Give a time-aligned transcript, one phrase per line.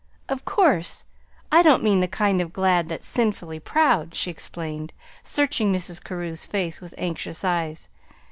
[0.27, 1.05] "Of course
[1.51, 6.03] I don't mean the kind of glad that's sinfully proud," she explained, searching Mrs.
[6.03, 7.87] Carew's face with anxious eyes.